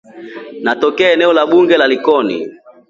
[0.63, 2.37] Natokea eneo bunge la likoni.